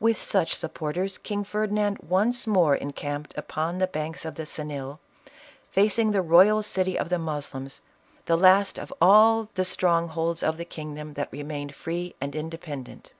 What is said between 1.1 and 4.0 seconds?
King Ferdi nand once more encamped upon the